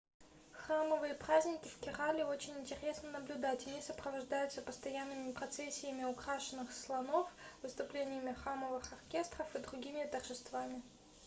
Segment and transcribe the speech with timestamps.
[0.53, 7.29] храмовые праздники в керале очень интересно наблюдать они сопровождаются постоянными процессиями украшенных слонов
[7.61, 10.81] выступлениями храмовых оркестров и другими торжествами